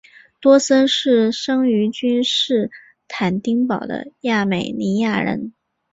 [0.39, 2.71] 多桑是生于君士
[3.07, 5.53] 坦丁堡的亚美尼亚人。